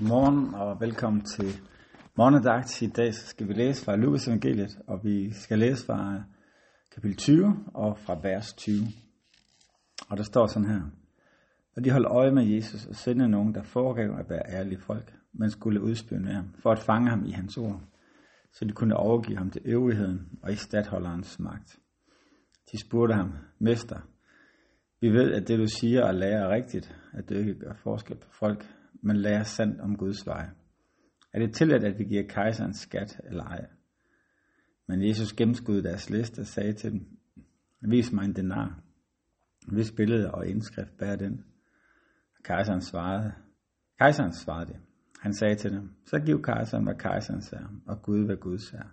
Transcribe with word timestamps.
Godmorgen 0.00 0.54
og 0.54 0.80
velkommen 0.80 1.24
til 1.24 1.60
morgendagt. 2.16 2.82
I 2.82 2.86
dag 2.86 3.14
skal 3.14 3.48
vi 3.48 3.52
læse 3.52 3.84
fra 3.84 3.96
Lukas 3.96 4.28
evangeliet, 4.28 4.78
og 4.86 5.04
vi 5.04 5.32
skal 5.32 5.58
læse 5.58 5.86
fra 5.86 6.14
øh, 6.14 6.20
kapitel 6.94 7.16
20 7.16 7.64
og 7.74 7.98
fra 7.98 8.18
vers 8.22 8.52
20. 8.52 8.76
Og 10.10 10.16
der 10.16 10.22
står 10.22 10.46
sådan 10.46 10.68
her. 10.68 10.80
Og 11.76 11.84
de 11.84 11.90
holdt 11.90 12.06
øje 12.06 12.30
med 12.30 12.44
Jesus 12.44 12.86
og 12.86 12.94
sendte 12.94 13.28
nogen, 13.28 13.54
der 13.54 13.62
foregav 13.62 14.18
at 14.18 14.30
være 14.30 14.42
ærlige 14.48 14.80
folk, 14.80 15.14
men 15.32 15.50
skulle 15.50 15.82
udspionere 15.82 16.34
ham, 16.34 16.54
for 16.62 16.70
at 16.70 16.78
fange 16.78 17.10
ham 17.10 17.24
i 17.24 17.30
hans 17.30 17.56
ord, 17.56 17.80
så 18.52 18.64
de 18.64 18.72
kunne 18.72 18.96
overgive 18.96 19.38
ham 19.38 19.50
til 19.50 19.62
øvrigheden 19.64 20.28
og 20.42 20.52
i 20.52 20.56
stadholderens 20.56 21.38
magt. 21.38 21.78
De 22.72 22.80
spurgte 22.80 23.14
ham, 23.14 23.32
Mester, 23.58 24.00
vi 25.00 25.08
ved, 25.08 25.32
at 25.32 25.48
det 25.48 25.58
du 25.58 25.66
siger 25.66 26.04
og 26.04 26.14
lærer 26.14 26.44
er 26.44 26.54
rigtigt, 26.54 26.96
at 27.12 27.28
du 27.28 27.34
ikke 27.34 27.54
gør 27.54 27.72
forskel 27.82 28.16
på 28.16 28.28
folk, 28.30 28.66
men 29.02 29.16
lærer 29.16 29.42
sandt 29.42 29.80
om 29.80 29.96
Guds 29.96 30.26
vej. 30.26 30.48
Er 31.32 31.38
det 31.38 31.54
tilladt, 31.54 31.84
at 31.84 31.98
vi 31.98 32.04
giver 32.04 32.22
kejseren 32.28 32.74
skat 32.74 33.20
eller 33.24 33.44
ej? 33.44 33.66
Men 34.86 35.08
Jesus 35.08 35.32
gennemskudde 35.32 35.82
deres 35.82 36.10
liste 36.10 36.40
og 36.40 36.46
sagde 36.46 36.72
til 36.72 36.92
dem, 36.92 37.18
vis 37.80 38.12
mig 38.12 38.24
en 38.24 38.36
denar. 38.36 38.80
Hvis 39.68 39.92
billede 39.92 40.30
og 40.30 40.46
indskrift 40.46 40.96
bærer 40.98 41.16
den? 41.16 41.44
Kejseren 42.44 42.80
svarede, 42.80 43.32
kejseren 43.98 44.32
svarede 44.32 44.66
det. 44.66 44.76
Han 45.20 45.34
sagde 45.34 45.54
til 45.54 45.72
dem, 45.72 45.90
så 46.06 46.18
giv 46.18 46.42
kejseren, 46.42 46.84
hvad 46.84 46.94
kejseren 46.94 47.42
er, 47.52 47.66
og 47.86 48.02
Gud, 48.02 48.24
hvad 48.24 48.36
Guds 48.36 48.72
er. 48.72 48.88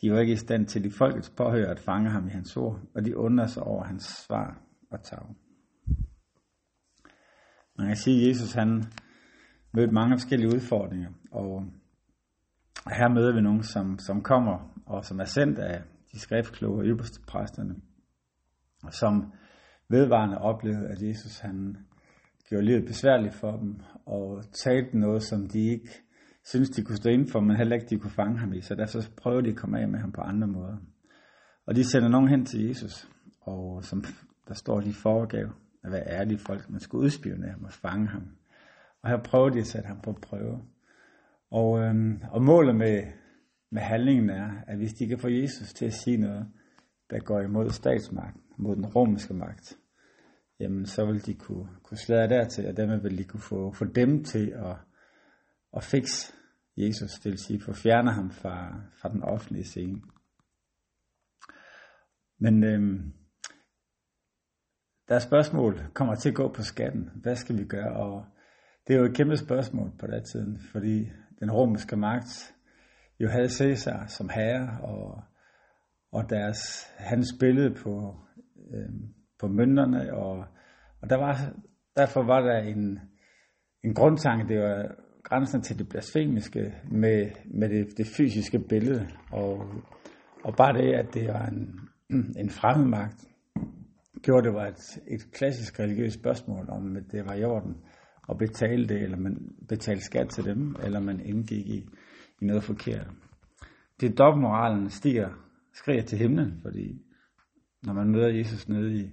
De 0.00 0.12
var 0.12 0.20
ikke 0.20 0.32
i 0.32 0.36
stand 0.36 0.66
til 0.66 0.84
i 0.84 0.90
folkets 0.90 1.30
påhør 1.30 1.70
at 1.70 1.80
fange 1.80 2.10
ham 2.10 2.26
i 2.26 2.30
hans 2.30 2.56
ord, 2.56 2.80
og 2.94 3.04
de 3.04 3.16
undrede 3.16 3.48
sig 3.48 3.62
over 3.62 3.84
hans 3.84 4.04
svar 4.04 4.62
og 4.90 5.02
tavle. 5.02 5.34
Man 7.78 7.86
kan 7.86 7.96
sige, 7.96 8.22
at 8.22 8.28
Jesus 8.28 8.52
han 8.52 8.84
mødte 9.72 9.92
mange 9.92 10.14
forskellige 10.14 10.54
udfordringer, 10.54 11.10
og 11.30 11.64
her 12.86 13.08
møder 13.08 13.34
vi 13.34 13.40
nogen, 13.40 13.62
som, 13.62 13.98
som 13.98 14.22
kommer 14.22 14.76
og 14.86 15.04
som 15.04 15.20
er 15.20 15.24
sendt 15.24 15.58
af 15.58 15.82
de 16.12 16.18
skriftkloge 16.18 16.80
og 16.80 16.84
ypperste 16.84 17.20
præsterne, 17.26 17.74
og 18.82 18.92
som 18.92 19.32
vedvarende 19.88 20.38
oplevede, 20.38 20.88
at 20.88 21.02
Jesus 21.02 21.38
han 21.38 21.76
gjorde 22.48 22.64
livet 22.64 22.86
besværligt 22.86 23.34
for 23.34 23.56
dem, 23.56 23.80
og 24.06 24.44
talte 24.64 24.98
noget, 24.98 25.22
som 25.22 25.48
de 25.48 25.58
ikke 25.58 25.90
synes 26.44 26.70
de 26.70 26.84
kunne 26.84 26.96
stå 26.96 27.10
inden 27.10 27.28
for, 27.28 27.40
men 27.40 27.56
heller 27.56 27.76
ikke 27.76 27.86
de 27.90 27.98
kunne 27.98 28.10
fange 28.10 28.38
ham 28.38 28.52
i, 28.52 28.60
så 28.60 28.74
derfor 28.74 28.98
prøvede 29.16 29.44
de 29.44 29.50
at 29.50 29.56
komme 29.56 29.80
af 29.80 29.88
med 29.88 30.00
ham 30.00 30.12
på 30.12 30.20
andre 30.20 30.46
måder. 30.46 30.76
Og 31.66 31.76
de 31.76 31.90
sender 31.90 32.08
nogen 32.08 32.28
hen 32.28 32.44
til 32.46 32.66
Jesus, 32.66 33.08
og 33.40 33.84
som 33.84 34.04
der 34.48 34.54
står 34.54 34.80
de 34.80 34.92
foregav 34.92 35.48
at 35.86 35.92
være 35.92 36.06
ærlige 36.06 36.38
folk, 36.38 36.70
man 36.70 36.80
skulle 36.80 37.04
udspionere 37.04 37.50
ham 37.50 37.64
og 37.64 37.72
fange 37.72 38.08
ham. 38.08 38.22
Og 39.02 39.10
her 39.10 39.22
prøver 39.22 39.48
de 39.48 39.58
at 39.58 39.66
sætte 39.66 39.86
ham 39.86 40.00
på 40.00 40.12
prøve. 40.12 40.62
Og, 41.50 41.80
øhm, 41.80 42.20
og 42.30 42.42
målet 42.42 42.76
med, 42.76 43.02
med 43.70 43.82
handlingen 43.82 44.30
er, 44.30 44.50
at 44.66 44.76
hvis 44.76 44.92
de 44.92 45.06
kan 45.06 45.18
få 45.18 45.28
Jesus 45.28 45.72
til 45.72 45.86
at 45.86 45.92
sige 45.92 46.16
noget, 46.16 46.46
der 47.10 47.18
går 47.18 47.40
imod 47.40 47.70
statsmagten, 47.70 48.42
mod 48.58 48.76
den 48.76 48.86
romerske 48.86 49.34
magt, 49.34 49.78
jamen 50.60 50.86
så 50.86 51.06
vil 51.06 51.26
de 51.26 51.34
kunne, 51.34 51.68
kunne 51.82 51.98
slæde 51.98 52.28
dertil, 52.28 52.66
og 52.66 52.76
dermed 52.76 53.00
vil 53.00 53.18
de 53.18 53.24
kunne 53.24 53.40
få, 53.40 53.72
få 53.72 53.84
dem 53.84 54.24
til 54.24 54.50
at, 54.50 54.76
at 55.76 55.82
fikse 55.82 56.32
Jesus, 56.76 57.12
det 57.12 57.30
vil 57.30 57.38
sige 57.38 57.60
få 57.60 57.72
fjerne 57.72 58.12
ham 58.12 58.30
fra, 58.30 58.80
fra 59.00 59.08
den 59.08 59.22
offentlige 59.22 59.64
scene. 59.64 60.02
Men 62.38 62.64
øhm, 62.64 63.12
deres 65.08 65.22
spørgsmål 65.22 65.80
kommer 65.94 66.14
til 66.14 66.28
at 66.28 66.34
gå 66.34 66.52
på 66.52 66.62
skatten. 66.62 67.10
Hvad 67.14 67.36
skal 67.36 67.58
vi 67.58 67.64
gøre? 67.64 67.96
Og 67.96 68.24
det 68.86 68.94
er 68.94 68.98
jo 68.98 69.04
et 69.04 69.16
kæmpe 69.16 69.36
spørgsmål 69.36 69.92
på 69.98 70.06
den 70.06 70.24
tiden, 70.24 70.58
fordi 70.72 71.10
den 71.40 71.50
romerske 71.50 71.96
magt 71.96 72.54
jo 73.20 73.28
havde 73.28 73.48
Caesar 73.48 74.06
som 74.06 74.28
herre, 74.28 74.78
og, 74.82 75.22
og 76.12 76.30
deres, 76.30 76.58
han 76.98 77.24
spillede 77.36 77.74
på, 77.74 78.14
øh, 78.74 78.88
på 79.38 79.48
mønterne, 79.48 80.14
og, 80.14 80.44
og 81.02 81.10
der 81.10 81.16
var, 81.16 81.52
derfor 81.96 82.22
var 82.22 82.40
der 82.40 82.58
en, 82.58 83.00
en 83.84 83.94
grundtanke, 83.94 84.54
det 84.54 84.62
var 84.62 84.94
grænsen 85.22 85.62
til 85.62 85.78
det 85.78 85.88
blasfemiske 85.88 86.74
med, 86.90 87.30
med 87.44 87.68
det, 87.68 87.98
det 87.98 88.06
fysiske 88.16 88.58
billede, 88.58 89.08
og, 89.32 89.66
og 90.44 90.56
bare 90.56 90.72
det, 90.72 90.94
at 90.94 91.14
det 91.14 91.28
var 91.28 91.46
en, 91.46 91.80
en 92.36 92.50
fremmed 92.50 92.86
magt, 92.86 93.24
gjorde 94.26 94.46
det 94.46 94.54
var 94.54 94.66
et, 94.66 94.98
et 95.06 95.32
klassisk 95.32 95.80
religiøst 95.80 96.14
spørgsmål, 96.14 96.70
om 96.70 96.96
det 97.12 97.26
var 97.26 97.34
i 97.34 97.44
orden 97.44 97.76
at 98.30 98.38
betale 98.38 98.88
det, 98.88 99.02
eller 99.02 99.18
man 99.18 99.54
betalte 99.68 100.04
skat 100.04 100.28
til 100.28 100.44
dem, 100.44 100.76
eller 100.84 101.00
man 101.00 101.20
indgik 101.20 101.66
i, 101.66 101.88
i 102.40 102.44
noget 102.44 102.62
forkert. 102.62 103.06
Det 104.00 104.18
dobbeltmoralen 104.18 104.90
stiger, 104.90 105.28
skriger 105.72 106.02
til 106.02 106.18
himlen, 106.18 106.60
fordi 106.62 107.02
når 107.82 107.92
man 107.92 108.10
møder 108.10 108.28
Jesus 108.28 108.68
nede 108.68 108.94
i, 108.94 109.10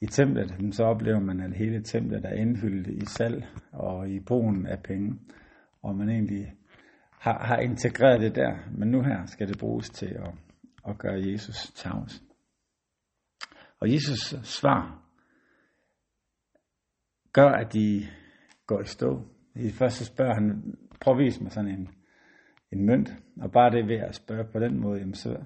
i 0.00 0.06
templet, 0.06 0.74
så 0.74 0.84
oplever 0.84 1.20
man, 1.20 1.40
at 1.40 1.56
hele 1.56 1.82
templet 1.82 2.24
er 2.24 2.32
indfyldt 2.34 2.86
i 2.86 3.06
salg 3.06 3.44
og 3.72 4.10
i 4.10 4.20
brugen 4.20 4.66
af 4.66 4.82
penge, 4.82 5.18
og 5.82 5.96
man 5.96 6.08
egentlig 6.08 6.52
har, 7.20 7.38
har 7.38 7.56
integreret 7.56 8.20
det 8.20 8.34
der, 8.34 8.56
men 8.76 8.88
nu 8.88 9.02
her 9.02 9.26
skal 9.26 9.48
det 9.48 9.58
bruges 9.58 9.90
til 9.90 10.06
at, 10.06 10.30
at 10.88 10.98
gøre 10.98 11.20
Jesus 11.26 11.72
tavs. 11.74 12.27
Og 13.80 13.92
Jesus 13.92 14.34
svar 14.42 15.08
gør, 17.32 17.48
at 17.48 17.72
de 17.72 18.06
går 18.66 18.80
i 18.80 18.86
stå. 18.86 19.22
I 19.54 19.62
det 19.62 19.74
første 19.74 20.04
spørger 20.04 20.34
han, 20.34 20.74
prøv 21.00 21.14
at 21.14 21.24
vise 21.24 21.42
mig 21.42 21.52
sådan 21.52 21.70
en, 21.70 21.88
en 22.72 22.86
mønt, 22.86 23.10
og 23.40 23.52
bare 23.52 23.70
det 23.70 23.88
ved 23.88 23.96
at 23.96 24.14
spørge 24.14 24.44
på 24.52 24.58
den 24.58 24.80
måde, 24.80 24.98
jamen 24.98 25.14
så, 25.14 25.44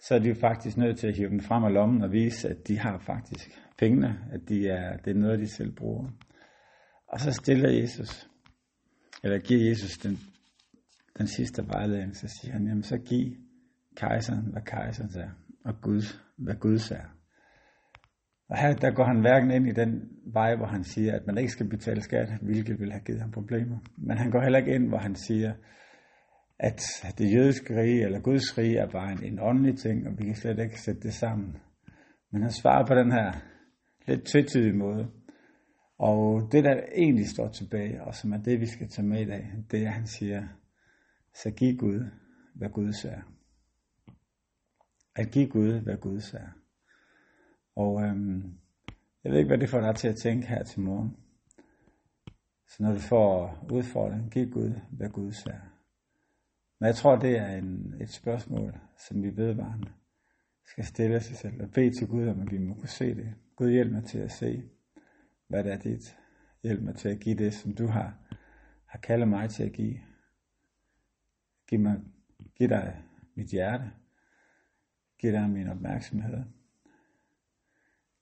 så 0.00 0.14
er 0.14 0.18
de 0.18 0.28
jo 0.28 0.34
faktisk 0.34 0.76
nødt 0.76 0.98
til 0.98 1.06
at 1.06 1.16
hive 1.16 1.30
dem 1.30 1.40
frem 1.40 1.64
af 1.64 1.72
lommen 1.72 2.02
og 2.02 2.12
vise, 2.12 2.48
at 2.48 2.68
de 2.68 2.78
har 2.78 2.98
faktisk 2.98 3.60
pengene, 3.78 4.18
at 4.32 4.48
de 4.48 4.68
er, 4.68 4.96
det 4.96 5.10
er 5.10 5.20
noget, 5.20 5.38
de 5.38 5.48
selv 5.48 5.72
bruger. 5.72 6.08
Og 7.06 7.20
så 7.20 7.32
stiller 7.32 7.70
Jesus, 7.70 8.28
eller 9.24 9.38
giver 9.38 9.68
Jesus 9.68 9.98
den, 9.98 10.18
den 11.18 11.26
sidste 11.26 11.68
vejledning, 11.68 12.16
så 12.16 12.28
siger 12.28 12.52
han, 12.52 12.66
jamen 12.66 12.82
så 12.82 12.98
giv 12.98 13.36
kejseren, 13.96 14.46
hvad 14.52 14.62
kejseren 14.62 15.10
er, 15.14 15.30
og 15.64 15.80
Gud, 15.80 16.02
hvad 16.36 16.54
Gud 16.54 16.78
er. 16.90 17.19
Og 18.50 18.58
her 18.58 18.74
der 18.74 18.90
går 18.90 19.04
han 19.04 19.20
hverken 19.20 19.50
ind 19.50 19.68
i 19.68 19.72
den 19.72 20.08
vej, 20.32 20.56
hvor 20.56 20.66
han 20.66 20.84
siger, 20.84 21.16
at 21.16 21.26
man 21.26 21.38
ikke 21.38 21.52
skal 21.52 21.68
betale 21.68 22.02
skat, 22.02 22.28
hvilket 22.42 22.80
vil 22.80 22.92
have 22.92 23.04
givet 23.04 23.20
ham 23.20 23.30
problemer. 23.30 23.78
Men 23.96 24.18
han 24.18 24.30
går 24.30 24.40
heller 24.42 24.58
ikke 24.58 24.74
ind, 24.74 24.88
hvor 24.88 24.98
han 24.98 25.14
siger, 25.14 25.52
at 26.58 26.80
det 27.18 27.34
jødiske 27.34 27.80
rige 27.80 28.04
eller 28.04 28.20
Guds 28.20 28.58
rige 28.58 28.78
er 28.78 28.90
bare 28.90 29.12
en, 29.12 29.24
en 29.24 29.38
åndelig 29.40 29.78
ting, 29.78 30.06
og 30.06 30.18
vi 30.18 30.24
kan 30.24 30.34
slet 30.34 30.58
ikke 30.58 30.80
sætte 30.80 31.00
det 31.00 31.14
sammen. 31.14 31.56
Men 32.32 32.42
han 32.42 32.50
svarer 32.50 32.86
på 32.86 32.94
den 32.94 33.12
her 33.12 33.32
lidt 34.06 34.24
tvetydige 34.24 34.78
måde. 34.78 35.10
Og 35.98 36.48
det, 36.52 36.64
der 36.64 36.82
egentlig 36.96 37.28
står 37.28 37.48
tilbage, 37.48 38.04
og 38.04 38.14
som 38.14 38.32
er 38.32 38.38
det, 38.38 38.60
vi 38.60 38.66
skal 38.66 38.88
tage 38.88 39.08
med 39.08 39.20
i 39.20 39.24
dag, 39.26 39.52
det 39.70 39.82
er, 39.82 39.88
at 39.88 39.94
han 39.94 40.06
siger, 40.06 40.42
så 41.34 41.50
giv 41.50 41.76
Gud, 41.76 42.10
hvad 42.54 42.68
Gud 42.68 42.92
er. 43.04 43.20
At 45.16 45.30
give 45.30 45.48
Gud, 45.48 45.80
hvad 45.80 45.96
Gud 45.96 46.20
er. 46.34 46.59
Og 47.76 48.02
øhm, 48.02 48.58
jeg 49.24 49.32
ved 49.32 49.38
ikke, 49.38 49.48
hvad 49.48 49.58
det 49.58 49.68
får 49.68 49.80
dig 49.80 49.96
til 49.96 50.08
at 50.08 50.16
tænke 50.16 50.46
her 50.46 50.62
til 50.62 50.80
morgen. 50.80 51.16
Så 52.68 52.82
når 52.82 52.92
du 52.92 52.98
får 52.98 53.66
udfordringen, 53.72 54.30
giv 54.30 54.50
Gud, 54.50 54.80
hvad 54.90 55.08
Gud 55.08 55.32
siger. 55.32 55.60
Men 56.80 56.86
jeg 56.86 56.94
tror, 56.94 57.16
det 57.16 57.38
er 57.38 57.56
en, 57.56 57.94
et 58.00 58.10
spørgsmål, 58.10 58.80
som 59.08 59.22
vi 59.22 59.36
vedvarende 59.36 59.92
skal 60.64 60.84
stille 60.84 61.20
sig 61.20 61.36
selv 61.36 61.62
og 61.62 61.70
bede 61.70 61.90
til 61.98 62.08
Gud, 62.08 62.28
om 62.28 62.40
at 62.40 62.52
vi 62.52 62.58
må 62.58 62.74
kunne 62.74 62.88
se 62.88 63.14
det. 63.14 63.34
Gud 63.56 63.70
hjælp 63.70 63.92
mig 63.92 64.04
til 64.04 64.18
at 64.18 64.32
se, 64.32 64.70
hvad 65.48 65.64
det 65.64 65.72
er 65.72 65.78
dit. 65.78 66.16
Hjælp 66.62 66.82
mig 66.82 66.96
til 66.96 67.08
at 67.08 67.20
give 67.20 67.36
det, 67.36 67.54
som 67.54 67.74
du 67.74 67.86
har, 67.86 68.18
har 68.86 68.98
kaldet 68.98 69.28
mig 69.28 69.50
til 69.50 69.62
at 69.62 69.72
give. 69.72 70.00
Giv, 71.68 71.80
mig, 71.80 72.00
giv 72.56 72.68
dig 72.68 73.02
mit 73.36 73.48
hjerte. 73.48 73.90
Giv 75.18 75.32
dig 75.32 75.50
min 75.50 75.68
opmærksomhed 75.68 76.44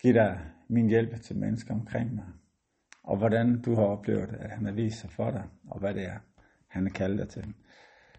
give 0.02 0.14
dig 0.14 0.40
min 0.68 0.88
hjælp 0.88 1.20
til 1.20 1.36
mennesker 1.36 1.74
omkring 1.74 2.14
mig. 2.14 2.26
Og 3.02 3.16
hvordan 3.16 3.62
du 3.62 3.74
har 3.74 3.82
oplevet, 3.82 4.28
at 4.40 4.50
han 4.50 4.64
har 4.64 4.72
vist 4.72 5.00
sig 5.00 5.10
for 5.10 5.30
dig, 5.30 5.44
og 5.70 5.80
hvad 5.80 5.94
det 5.94 6.04
er, 6.04 6.18
han 6.68 6.82
har 6.82 6.90
kaldt 6.90 7.18
dig 7.18 7.28
til. 7.28 7.54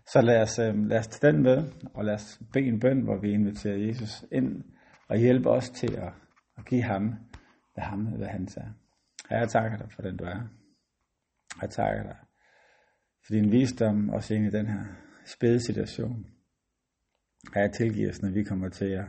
Så 0.05 0.21
lad 0.21 0.41
os, 0.41 0.59
øh, 0.59 0.85
lad 0.85 0.99
os 0.99 1.07
tage 1.07 1.33
den 1.33 1.43
med, 1.43 1.71
og 1.93 2.05
lad 2.05 2.13
os 2.13 2.41
bede 2.53 2.65
en 2.65 2.79
bøn, 2.79 3.01
hvor 3.01 3.17
vi 3.17 3.31
inviterer 3.31 3.77
Jesus 3.77 4.25
ind, 4.31 4.63
og 5.07 5.17
hjælpe 5.17 5.49
os 5.49 5.69
til 5.69 5.95
at, 5.95 6.13
at 6.57 6.65
give 6.65 6.83
ham, 6.83 7.15
hvad 7.73 7.83
ham, 7.83 8.05
hvad 8.05 8.27
han 8.27 8.47
er. 8.57 8.61
Herre, 9.29 9.39
jeg 9.39 9.49
takker 9.49 9.77
dig 9.77 9.91
for 9.91 10.01
den, 10.01 10.17
du 10.17 10.23
er. 10.23 10.41
Jeg 11.61 11.69
takker 11.69 12.03
dig 12.03 12.15
for 13.25 13.33
din 13.33 13.51
visdom, 13.51 14.09
også 14.09 14.33
ind 14.33 14.45
i 14.45 14.57
den 14.57 14.67
her 14.67 14.83
spæde 15.25 15.59
situation. 15.59 16.25
Herre, 17.53 17.71
tilgiv 17.71 18.09
os, 18.09 18.21
når 18.21 18.29
vi 18.29 18.43
kommer 18.43 18.69
til 18.69 18.85
at 18.85 19.05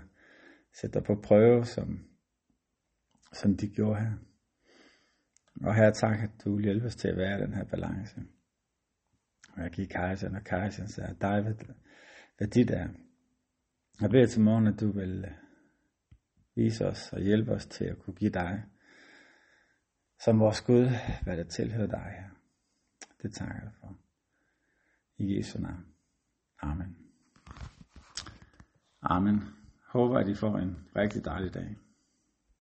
sætte 0.81 0.99
dig 0.99 1.07
på 1.07 1.21
prøve, 1.25 1.65
som 1.65 2.10
som 3.33 3.57
de 3.57 3.69
gjorde 3.69 4.01
her. 4.01 4.13
Og 5.61 5.75
her 5.75 5.91
tak, 5.91 6.19
at 6.19 6.31
du 6.45 6.57
vil 6.57 6.65
hjælpe 6.65 6.87
os 6.87 6.97
til 6.97 7.09
at 7.09 7.17
være 7.17 7.39
i 7.39 7.43
den 7.43 7.55
her 7.55 7.65
balance. 7.65 8.23
Og 9.57 9.63
jeg 9.63 9.71
giver 9.71 9.89
kejseren, 9.89 10.35
og 10.35 10.45
kejseren 10.45 10.89
siger, 10.89 11.13
dig 11.13 11.43
hvad, 11.43 11.55
hvad 12.39 12.49
dit 12.49 12.71
er. 12.71 12.89
Jeg 14.01 14.11
beder 14.11 14.27
til 14.27 14.41
morgen, 14.41 14.67
at 14.67 14.81
du 14.81 14.93
vil 14.93 15.25
øh, 15.25 15.33
vise 16.57 16.87
os 16.87 17.13
og 17.13 17.21
hjælpe 17.21 17.53
os 17.53 17.67
til 17.67 17.85
at 17.85 17.99
kunne 17.99 18.15
give 18.15 18.31
dig, 18.31 18.65
som 20.25 20.41
vores 20.41 20.61
Gud, 20.61 20.89
hvad 21.23 21.37
der 21.37 21.45
tilhører 21.45 21.87
dig 21.87 22.15
her. 22.19 22.31
Det 23.23 23.35
takker 23.35 23.63
jeg 23.63 23.73
for. 23.81 23.99
I 25.19 25.37
Jesu 25.37 25.59
navn. 25.59 25.87
Amen. 26.63 26.97
Amen. 29.03 29.41
Håber, 29.87 30.19
at 30.19 30.29
I 30.29 30.35
får 30.35 30.59
en 30.59 30.89
rigtig 30.97 31.25
dejlig 31.25 31.55
dag. 31.55 31.77